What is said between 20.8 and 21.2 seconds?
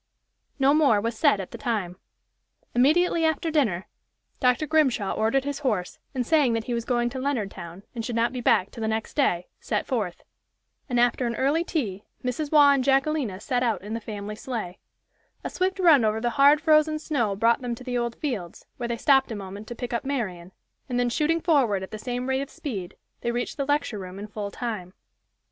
and then